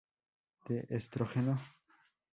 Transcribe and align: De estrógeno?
De 0.65 0.77
estrógeno? 0.89 1.55